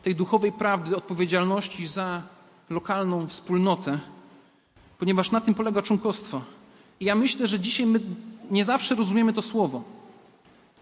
[0.04, 2.22] tej duchowej prawdy, odpowiedzialności za
[2.70, 4.00] lokalną wspólnotę,
[5.00, 6.42] ponieważ na tym polega członkostwo.
[7.00, 8.00] I ja myślę, że dzisiaj my
[8.52, 9.84] nie zawsze rozumiemy to słowo.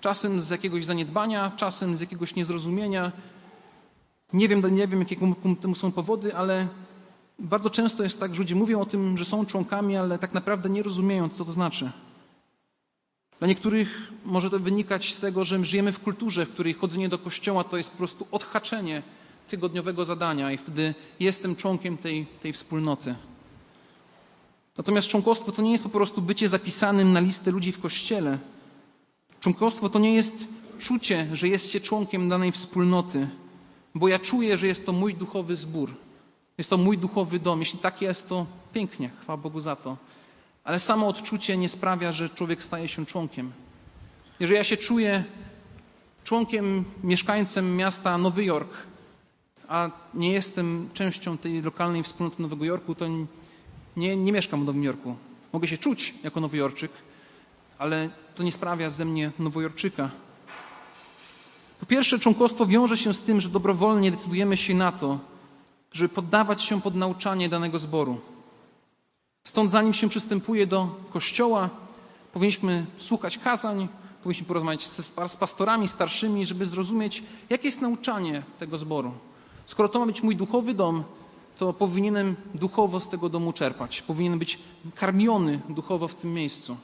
[0.01, 3.11] Czasem z jakiegoś zaniedbania, czasem z jakiegoś niezrozumienia.
[4.33, 5.17] Nie wiem, nie wiem jakie
[5.61, 6.67] temu są powody, ale
[7.39, 10.69] bardzo często jest tak, że ludzie mówią o tym, że są członkami, ale tak naprawdę
[10.69, 11.91] nie rozumieją, co to znaczy.
[13.39, 17.19] Dla niektórych może to wynikać z tego, że żyjemy w kulturze, w której chodzenie do
[17.19, 19.03] kościoła to jest po prostu odhaczenie
[19.47, 23.15] tygodniowego zadania i wtedy jestem członkiem tej, tej wspólnoty.
[24.77, 28.37] Natomiast członkostwo to nie jest po prostu bycie zapisanym na listę ludzi w kościele.
[29.39, 30.47] Członkostwo to nie jest
[30.79, 33.27] czucie, że jest się członkiem danej wspólnoty,
[33.95, 35.93] bo ja czuję, że jest to mój duchowy zbór.
[36.57, 37.59] Jest to mój duchowy dom.
[37.59, 39.97] Jeśli tak jest, to pięknie, chwała Bogu za to.
[40.63, 43.51] Ale samo odczucie nie sprawia, że człowiek staje się członkiem.
[44.39, 45.23] Jeżeli ja się czuję
[46.23, 48.69] członkiem, mieszkańcem miasta Nowy Jork,
[49.67, 53.05] a nie jestem częścią tej lokalnej wspólnoty Nowego Jorku, to
[53.97, 55.15] nie, nie mieszkam w Nowym Jorku.
[55.53, 56.91] Mogę się czuć jako Nowojorczyk,
[57.77, 60.11] ale to nie sprawia ze mnie Nowojorczyka.
[61.81, 65.19] Po pierwsze, członkostwo wiąże się z tym, że dobrowolnie decydujemy się na to,
[65.93, 68.17] żeby poddawać się pod nauczanie danego zboru.
[69.43, 71.69] Stąd zanim się przystępuje do kościoła,
[72.33, 73.87] powinniśmy słuchać kazań,
[74.23, 79.11] powinniśmy porozmawiać z pastorami starszymi, żeby zrozumieć, jakie jest nauczanie tego zboru.
[79.65, 81.03] Skoro to ma być mój duchowy dom,
[81.57, 84.01] to powinienem duchowo z tego domu czerpać.
[84.01, 84.59] Powinienem być
[84.95, 86.77] karmiony duchowo w tym miejscu.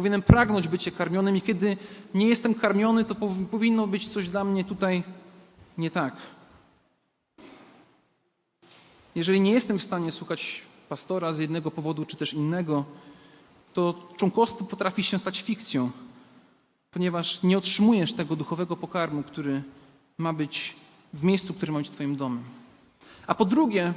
[0.00, 1.76] Powinienem pragnąć bycie karmionym i kiedy
[2.14, 3.14] nie jestem karmiony, to
[3.50, 5.02] powinno być coś dla mnie tutaj
[5.78, 6.16] nie tak.
[9.14, 12.84] Jeżeli nie jestem w stanie słuchać pastora z jednego powodu czy też innego,
[13.74, 15.90] to członkostwo potrafi się stać fikcją,
[16.90, 19.62] ponieważ nie otrzymujesz tego duchowego pokarmu, który
[20.18, 20.76] ma być
[21.12, 22.44] w miejscu, który ma być Twoim domem.
[23.26, 23.94] A po drugie,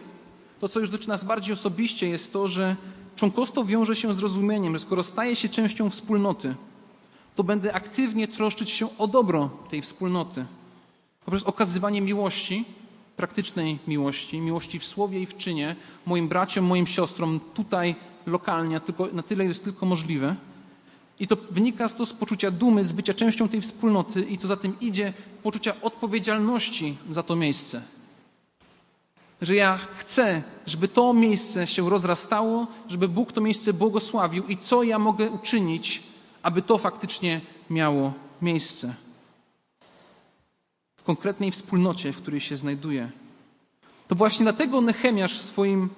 [0.59, 2.75] to co już dotyczy nas bardziej osobiście, jest to, że
[3.15, 6.55] członkostwo wiąże się z rozumieniem, że skoro staję się częścią wspólnoty,
[7.35, 10.45] to będę aktywnie troszczyć się o dobro tej wspólnoty
[11.25, 12.65] poprzez okazywanie miłości
[13.17, 17.95] praktycznej miłości, miłości w słowie i w czynie, moim braciom, moim siostrom tutaj
[18.25, 20.35] lokalnie, tylko, na tyle jest tylko możliwe.
[21.19, 24.47] I to wynika z, to z poczucia dumy, z bycia częścią tej wspólnoty i co
[24.47, 27.83] za tym idzie, poczucia odpowiedzialności za to miejsce.
[29.43, 34.83] Że ja chcę, żeby to miejsce się rozrastało, żeby Bóg to miejsce błogosławił i co
[34.83, 36.03] ja mogę uczynić,
[36.43, 38.95] aby to faktycznie miało miejsce.
[40.95, 43.11] W konkretnej wspólnocie, w której się znajduje.
[44.07, 45.89] To właśnie dlatego Nehemiasz w swoim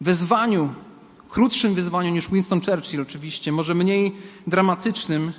[0.00, 0.74] wezwaniu
[1.28, 5.32] krótszym wyzwaniu niż Winston Churchill oczywiście, może mniej dramatycznym,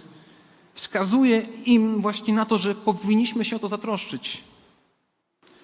[0.74, 4.44] wskazuje im właśnie na to, że powinniśmy się o to zatroszczyć.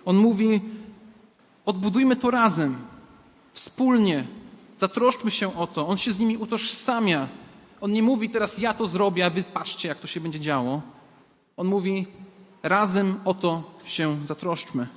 [0.05, 0.61] On mówi:
[1.69, 2.77] odbudujmy to razem,
[3.53, 4.27] wspólnie,
[4.77, 5.87] zatroszczmy się o to.
[5.87, 7.27] On się z nimi utożsamia.
[7.81, 10.81] On nie mówi teraz ja to zrobię, a wy patrzcie, jak to się będzie działo.
[11.57, 12.07] On mówi
[12.63, 14.87] razem o to się zatroszczmy.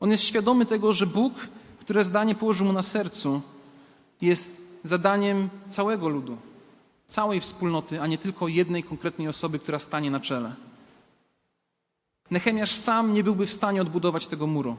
[0.00, 1.32] On jest świadomy tego, że Bóg,
[1.80, 3.40] które zdanie położył mu na sercu,
[4.20, 6.36] jest zadaniem całego ludu,
[7.08, 10.54] całej wspólnoty, a nie tylko jednej konkretnej osoby, która stanie na czele.
[12.30, 14.76] Nehemiasz sam nie byłby w stanie odbudować tego muru.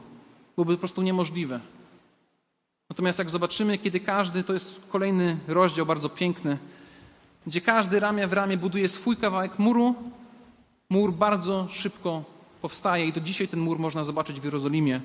[0.56, 1.60] Byłoby po prostu niemożliwe.
[2.90, 6.58] Natomiast jak zobaczymy, kiedy każdy, to jest kolejny rozdział bardzo piękny,
[7.46, 9.94] gdzie każdy ramię w ramię buduje swój kawałek muru,
[10.90, 12.24] mur bardzo szybko
[12.62, 15.00] powstaje i do dzisiaj ten mur można zobaczyć w Jerozolimie.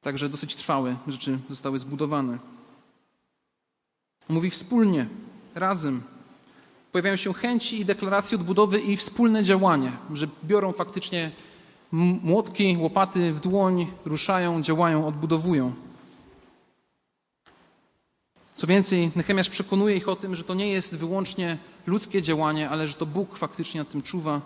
[0.00, 2.38] Także dosyć trwałe rzeczy zostały zbudowane.
[4.28, 5.06] Mówi wspólnie,
[5.54, 6.02] razem.
[6.92, 11.30] Pojawiają się chęci i deklaracje odbudowy i wspólne działanie, że biorą faktycznie
[11.92, 15.72] młotki, łopaty w dłoń, ruszają, działają, odbudowują.
[18.54, 22.88] Co więcej, Nechemiasz przekonuje ich o tym, że to nie jest wyłącznie ludzkie działanie, ale
[22.88, 24.40] że to Bóg faktycznie nad tym czuwa.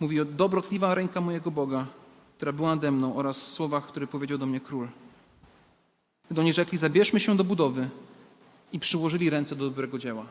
[0.00, 1.86] Mówi o dobrotliwa ręka mojego Boga,
[2.36, 4.88] która była nade mną oraz słowach, które powiedział do mnie król.
[6.30, 7.88] Do niej rzekli, zabierzmy się do budowy,
[8.74, 10.26] i przyłożyli ręce do dobrego dzieła.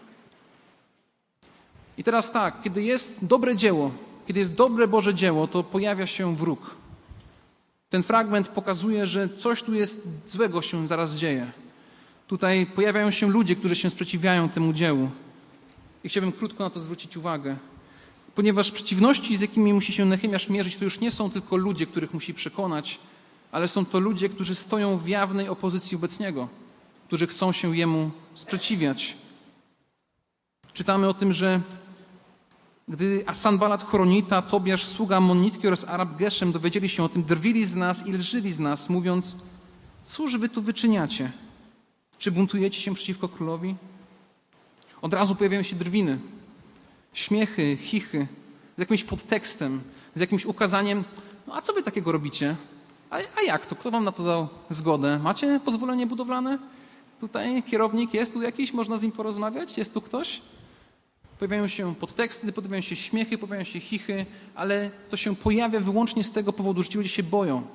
[1.97, 3.91] I teraz tak, kiedy jest dobre dzieło,
[4.27, 6.75] kiedy jest dobre Boże dzieło, to pojawia się wróg.
[7.89, 11.51] Ten fragment pokazuje, że coś tu jest złego się zaraz dzieje.
[12.27, 15.09] Tutaj pojawiają się ludzie, którzy się sprzeciwiają temu dziełu.
[16.03, 17.57] I chciałbym krótko na to zwrócić uwagę.
[18.36, 22.13] Ponieważ przeciwności, z jakimi musi się Nehemiasz mierzyć, to już nie są tylko ludzie, których
[22.13, 22.99] musi przekonać,
[23.51, 26.47] ale są to ludzie, którzy stoją w jawnej opozycji wobec Niego
[27.13, 29.15] którzy chcą się Jemu sprzeciwiać.
[30.73, 31.62] Czytamy o tym, że
[32.88, 37.76] gdy Asanbalat Choronita, Tobiasz, sługa Monnicki oraz Arab Geszem dowiedzieli się o tym, drwili z
[37.76, 39.38] nas i lżyli z nas, mówiąc,
[40.04, 41.32] cóż wy tu wyczyniacie?
[42.17, 43.76] Czy buntujecie się przeciwko królowi?
[45.02, 46.19] Od razu pojawiają się drwiny,
[47.13, 48.28] śmiechy, chichy,
[48.78, 49.82] z jakimś podtekstem,
[50.15, 51.04] z jakimś ukazaniem,
[51.48, 52.56] no a co wy takiego robicie?
[53.10, 53.76] A, a jak to?
[53.76, 55.19] Kto wam na to dał zgodę?
[55.19, 56.58] Macie pozwolenie budowlane?
[57.19, 59.78] Tutaj kierownik jest tu jakiś, można z nim porozmawiać?
[59.78, 60.41] Jest tu ktoś?
[61.43, 64.25] Pojawiają się podteksty, pojawiają się śmiechy, pojawiają się chichy,
[64.56, 67.67] ale to się pojawia wyłącznie z tego powodu, że ci ludzie się boją.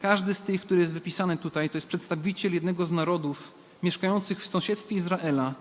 [0.00, 4.46] Każdy z tych, który jest wypisany tutaj, to jest przedstawiciel jednego z narodów mieszkających w
[4.46, 5.54] sąsiedztwie Izraela.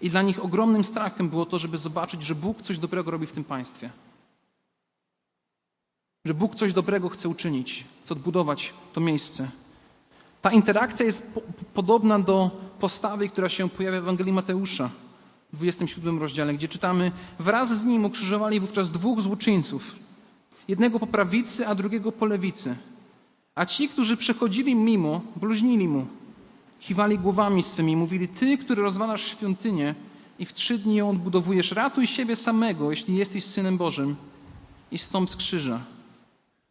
[0.00, 3.32] I dla nich ogromnym strachem było to, żeby zobaczyć, że Bóg coś dobrego robi w
[3.32, 3.90] tym państwie.
[6.24, 9.50] Że Bóg coś dobrego chce uczynić, chce odbudować to miejsce.
[10.42, 11.42] Ta interakcja jest po,
[11.74, 14.90] podobna do postawy, która się pojawia w Ewangelii Mateusza
[15.52, 19.96] w 27 rozdziale, gdzie czytamy: Wraz z nim ukrzyżowali wówczas dwóch złoczyńców,
[20.68, 22.76] jednego po prawicy, a drugiego po lewicy.
[23.54, 26.06] A ci, którzy przechodzili mimo, bluźnili mu,
[26.80, 29.94] kiwali głowami swymi, mówili: Ty, który rozwalasz świątynię
[30.38, 34.16] i w trzy dni ją odbudowujesz, ratuj siebie samego, jeśli jesteś synem Bożym,
[34.90, 35.80] i stąp z krzyża.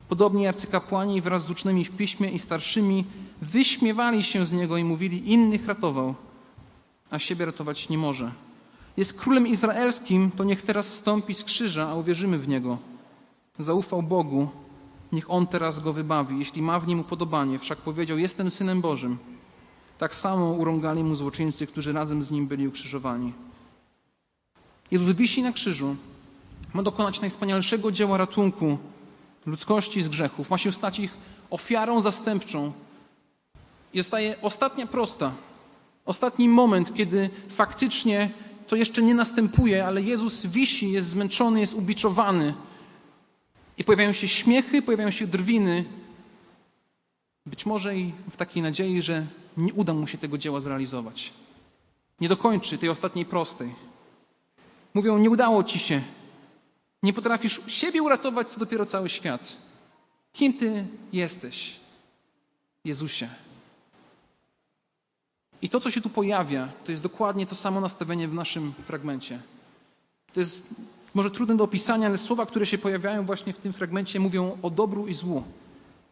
[0.10, 3.06] Podobnie arcykapłani wraz z ucznymi w piśmie i starszymi
[3.42, 6.16] wyśmiewali się z niego i mówili: Innych ratował,
[7.10, 8.32] a siebie ratować nie może.
[8.98, 12.78] Jest królem izraelskim, to niech teraz stąpi z krzyża, a uwierzymy w niego.
[13.58, 14.50] Zaufał Bogu,
[15.12, 17.60] niech on teraz go wybawi, jeśli ma w nim upodobanie.
[17.60, 19.18] Wszak powiedział: Jestem synem Bożym.
[19.98, 23.34] Tak samo urągali mu złoczyńcy, którzy razem z nim byli ukrzyżowani.
[24.92, 25.96] Jezus wisi na krzyżu,
[26.74, 28.78] ma dokonać najwspanialszego dzieła ratunku
[29.46, 31.18] ludzkości z grzechów, ma się stać ich
[31.50, 32.72] ofiarą zastępczą.
[33.94, 35.32] I zostaje ostatnia prosta,
[36.06, 38.30] ostatni moment, kiedy faktycznie
[38.72, 42.54] to jeszcze nie następuje, ale Jezus wisi, jest zmęczony, jest ubiczowany.
[43.78, 45.86] I pojawiają się śmiechy, pojawiają się drwiny.
[47.46, 49.26] Być może i w takiej nadziei, że
[49.58, 51.34] nie uda mu się tego dzieła zrealizować.
[52.22, 53.76] Nie dokończy tej ostatniej prostej.
[54.94, 56.02] Mówią, nie udało ci się,
[57.04, 59.58] nie potrafisz siebie uratować, co dopiero cały świat.
[60.34, 61.76] Kim ty jesteś,
[62.86, 63.30] Jezusie?
[65.62, 69.40] I to, co się tu pojawia, to jest dokładnie to samo nastawienie w naszym fragmencie.
[70.34, 70.62] To jest
[71.14, 74.70] może trudne do opisania, ale słowa, które się pojawiają właśnie w tym fragmencie, mówią o
[74.70, 75.44] dobru i złu.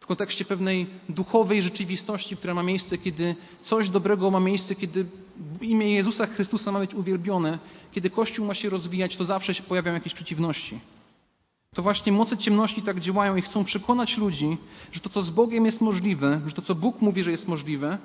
[0.00, 5.06] W kontekście pewnej duchowej rzeczywistości, która ma miejsce, kiedy coś dobrego ma miejsce, kiedy
[5.60, 7.58] imię Jezusa Chrystusa ma być uwielbione,
[7.92, 10.80] kiedy Kościół ma się rozwijać, to zawsze się pojawiają jakieś przeciwności.
[11.74, 14.56] To właśnie moce ciemności tak działają i chcą przekonać ludzi,
[14.92, 17.98] że to, co z Bogiem jest możliwe, że to, co Bóg mówi, że jest możliwe,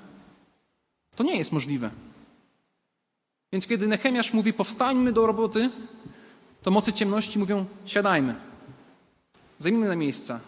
[1.16, 1.90] to nie jest możliwe.
[3.52, 5.70] Więc kiedy Nechemiasz mówi powstańmy do roboty,
[6.64, 8.36] to mocy ciemności mówią siadajmy.
[9.60, 10.40] Zajmijmy na miejsca.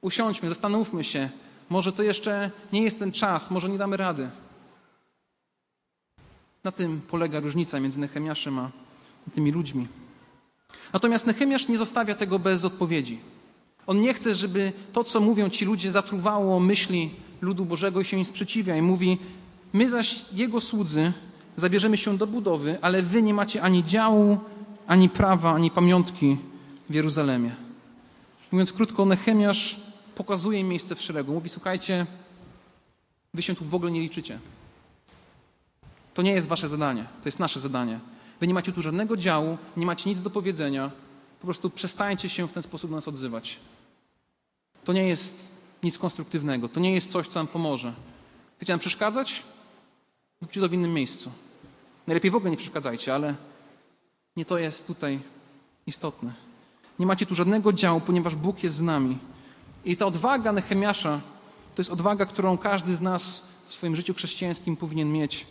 [0.00, 1.30] Usiądźmy, zastanówmy się.
[1.70, 4.30] Może to jeszcze nie jest ten czas, może nie damy rady.
[6.64, 8.70] Na tym polega różnica między Nechemiaszem a
[9.34, 9.86] tymi ludźmi.
[10.92, 13.18] Natomiast Nechemiasz nie zostawia tego bez odpowiedzi.
[13.86, 18.16] On nie chce, żeby to, co mówią ci ludzie, zatruwało myśli ludu Bożego i się
[18.16, 18.76] im sprzeciwia.
[18.76, 19.18] I mówi:
[19.72, 21.12] My zaś, jego słudzy,
[21.56, 24.38] zabierzemy się do budowy, ale wy nie macie ani działu,
[24.86, 26.36] ani prawa, ani pamiątki
[26.90, 27.54] w Jeruzalemie.
[28.52, 29.80] Mówiąc krótko, Nechemiasz
[30.14, 31.32] pokazuje miejsce w szeregu.
[31.32, 32.06] Mówi: Słuchajcie,
[33.34, 34.38] wy się tu w ogóle nie liczycie.
[36.14, 38.00] To nie jest wasze zadanie, to jest nasze zadanie.
[38.40, 40.90] Wy nie macie tu żadnego działu, nie macie nic do powiedzenia.
[41.40, 43.56] Po prostu przestańcie się w ten sposób nas odzywać.
[44.84, 45.48] To nie jest
[45.82, 47.92] nic konstruktywnego, to nie jest coś, co nam pomoże.
[48.56, 49.42] Chcecie nam przeszkadzać?
[50.42, 51.32] Róbcie to w innym miejscu.
[52.06, 53.34] Najlepiej w ogóle nie przeszkadzajcie, ale
[54.36, 55.20] nie to jest tutaj
[55.86, 56.32] istotne.
[56.98, 59.18] Nie macie tu żadnego działu, ponieważ Bóg jest z nami.
[59.84, 61.20] I ta odwaga Nehemiasza
[61.74, 65.46] to jest odwaga, którą każdy z nas w swoim życiu chrześcijańskim powinien mieć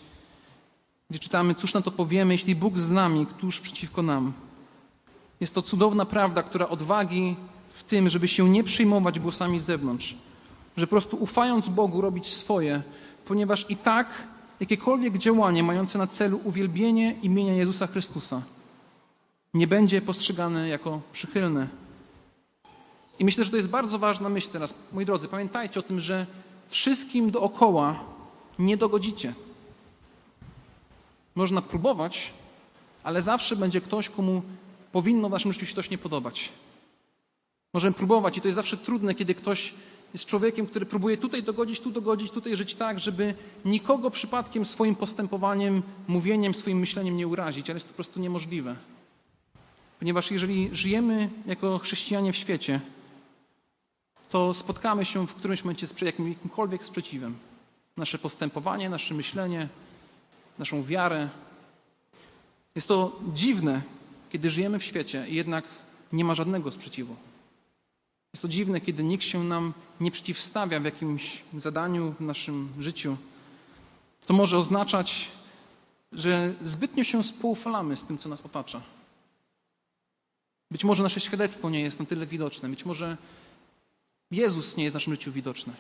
[1.10, 4.34] gdzie czytamy, cóż na to powiemy, jeśli Bóg z nami, któż przeciwko nam.
[5.39, 7.36] Jest to cudowna prawda, która odwagi
[7.69, 10.15] w tym, żeby się nie przyjmować głosami z zewnątrz,
[10.78, 12.84] że po prostu ufając Bogu robić swoje,
[13.26, 14.08] ponieważ i tak
[14.59, 18.41] jakiekolwiek działanie mające na celu uwielbienie imienia Jezusa Chrystusa
[19.53, 21.67] nie będzie postrzegane jako przychylne.
[23.19, 24.73] I myślę, że to jest bardzo ważna myśl teraz.
[24.93, 26.25] Moi drodzy, pamiętajcie o tym, że
[26.67, 27.99] wszystkim dookoła
[28.59, 29.33] nie dogodzicie.
[31.35, 32.33] Można próbować,
[33.03, 34.41] ale zawsze będzie ktoś, komu
[34.91, 36.49] powinno w naszym życiu się coś nie podobać.
[37.73, 39.73] Możemy próbować i to jest zawsze trudne, kiedy ktoś
[40.13, 43.33] jest człowiekiem, który próbuje tutaj dogodzić, tu dogodzić, tutaj żyć tak, żeby
[43.65, 48.75] nikogo przypadkiem swoim postępowaniem, mówieniem, swoim myśleniem nie urazić, ale jest to po prostu niemożliwe.
[49.99, 52.81] Ponieważ jeżeli żyjemy jako chrześcijanie w świecie,
[54.29, 57.37] to spotkamy się w którymś momencie z jakimkolwiek sprzeciwem.
[57.97, 59.69] Nasze postępowanie, nasze myślenie,
[60.59, 61.29] naszą wiarę.
[62.75, 63.81] Jest to dziwne,
[64.29, 65.65] kiedy żyjemy w świecie i jednak
[66.13, 67.15] nie ma żadnego sprzeciwu.
[68.33, 73.17] Jest to dziwne, kiedy nikt się nam nie przeciwstawia w jakimś zadaniu w naszym życiu.
[74.25, 75.31] To może oznaczać,
[76.12, 78.81] że zbytnio się spoufalamy z tym, co nas otacza.
[80.71, 83.17] Być może nasze świadectwo nie jest na tyle widoczne, być może
[84.31, 85.73] Jezus nie jest w naszym życiu widoczny.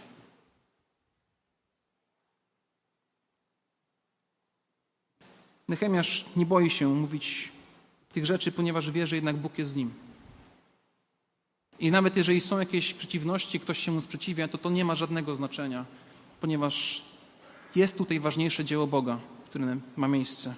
[5.67, 7.51] Nechemiasz nie boi się mówić
[8.11, 10.06] tych rzeczy, ponieważ wie, że jednak Bóg jest z nim.
[11.79, 15.35] I nawet jeżeli są jakieś przeciwności, ktoś się mu sprzeciwia, to to nie ma żadnego
[15.35, 15.85] znaczenia,
[16.41, 17.01] ponieważ
[17.75, 20.55] jest tutaj ważniejsze dzieło Boga, które ma miejsce.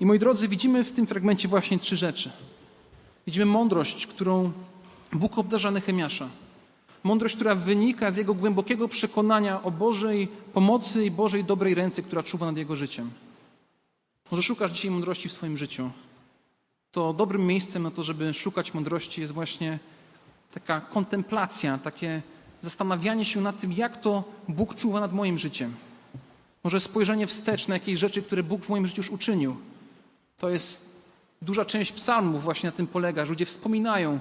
[0.00, 2.30] I moi drodzy, widzimy w tym fragmencie właśnie trzy rzeczy.
[3.26, 4.52] Widzimy mądrość, którą
[5.12, 6.28] Bóg obdarza Nechemiasza.
[7.04, 12.22] Mądrość, która wynika z jego głębokiego przekonania o Bożej pomocy i Bożej dobrej ręce, która
[12.22, 13.10] czuwa nad jego życiem.
[14.30, 15.90] Może szukasz dzisiaj mądrości w swoim życiu.
[16.92, 19.78] To dobrym miejscem na to, żeby szukać mądrości jest właśnie
[20.54, 22.22] taka kontemplacja, takie
[22.62, 25.74] zastanawianie się nad tym, jak to Bóg czuwa nad moim życiem.
[26.64, 29.56] Może spojrzenie wstecz na jakieś rzeczy, które Bóg w moim życiu już uczynił.
[30.36, 30.96] To jest
[31.42, 34.20] duża część psalmów właśnie na tym polega, że ludzie wspominają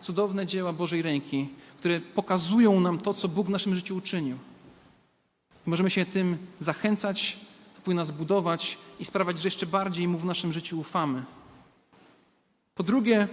[0.00, 4.36] cudowne dzieła Bożej ręki, które pokazują nam to, co Bóg w naszym życiu uczynił.
[5.66, 7.36] I możemy się tym zachęcać,
[7.84, 11.22] powinna nas budować i sprawiać, że jeszcze bardziej Mu w naszym życiu ufamy.
[12.80, 13.28] Po drugie,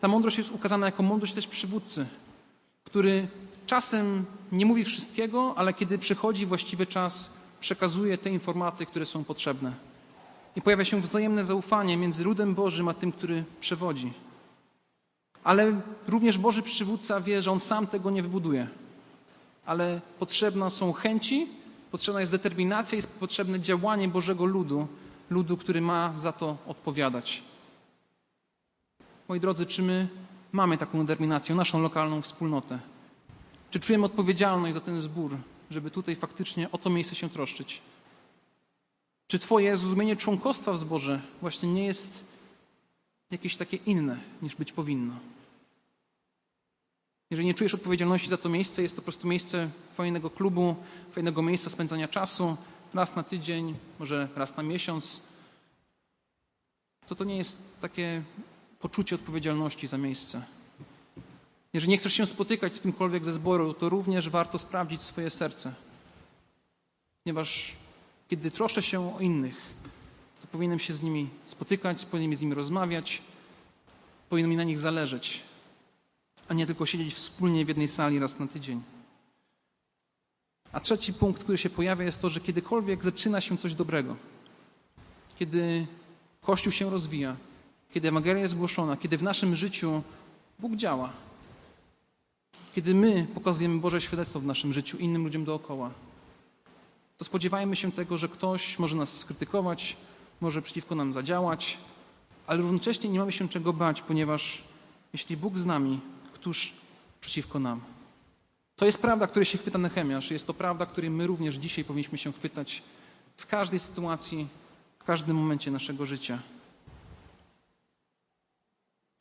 [0.00, 2.06] ta mądrość jest ukazana jako mądrość też przywódcy,
[2.84, 3.28] który
[3.66, 9.72] czasem nie mówi wszystkiego, ale kiedy przychodzi właściwy czas, przekazuje te informacje, które są potrzebne.
[10.56, 14.12] I pojawia się wzajemne zaufanie między ludem Bożym a tym, który przewodzi.
[15.44, 18.68] Ale również Boży przywódca wie, że on sam tego nie wybuduje.
[19.66, 21.46] Ale potrzebne są chęci
[21.90, 24.86] Potrzebna jest determinacja, jest potrzebne działanie Bożego ludu,
[25.30, 27.42] ludu, który ma za to odpowiadać.
[29.28, 30.08] Moi drodzy, czy my
[30.52, 32.78] mamy taką determinację, naszą lokalną wspólnotę?
[33.70, 35.36] Czy czujemy odpowiedzialność za ten zbór,
[35.70, 37.82] żeby tutaj faktycznie o to miejsce się troszczyć?
[39.26, 42.24] Czy Twoje zrozumienie członkostwa w zborze właśnie nie jest
[43.30, 45.14] jakieś takie inne niż być powinno?
[47.30, 50.76] Jeżeli nie czujesz odpowiedzialności za to miejsce, jest to po prostu miejsce fajnego klubu,
[51.12, 52.56] fajnego miejsca spędzania czasu,
[52.94, 55.22] raz na tydzień, może raz na miesiąc,
[57.06, 58.22] to to nie jest takie
[58.78, 60.44] poczucie odpowiedzialności za miejsce.
[61.72, 65.74] Jeżeli nie chcesz się spotykać z kimkolwiek ze zboru, to również warto sprawdzić swoje serce.
[67.24, 67.76] Ponieważ
[68.28, 69.56] kiedy troszczę się o innych,
[70.40, 73.22] to powinienem się z nimi spotykać, powinienem z nimi rozmawiać,
[74.28, 75.42] powinno mi na nich zależeć,
[76.48, 78.82] a nie tylko siedzieć wspólnie w jednej sali raz na tydzień.
[80.72, 84.16] A trzeci punkt, który się pojawia, jest to, że kiedykolwiek zaczyna się coś dobrego,
[85.38, 85.86] kiedy
[86.40, 87.36] Kościół się rozwija,
[87.94, 90.02] kiedy Ewangelia jest głoszona, kiedy w naszym życiu
[90.58, 91.12] Bóg działa,
[92.74, 95.90] kiedy my pokazujemy Boże świadectwo w naszym życiu innym ludziom dookoła,
[97.16, 99.96] to spodziewajmy się tego, że ktoś może nas skrytykować,
[100.40, 101.78] może przeciwko nam zadziałać,
[102.46, 104.64] ale równocześnie nie mamy się czego bać, ponieważ
[105.12, 106.00] jeśli Bóg z nami,
[106.32, 106.72] któż
[107.20, 107.80] przeciwko nam?
[108.76, 110.30] To jest prawda, której się chwyta Nehemiasz.
[110.30, 112.82] Jest to prawda, której my również dzisiaj powinniśmy się chwytać
[113.36, 114.48] w każdej sytuacji,
[114.98, 116.38] w każdym momencie naszego życia.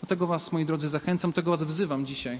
[0.02, 2.39] Do tego Was, moi drodzy, zachęcam, do tego Was wzywam dzisiaj.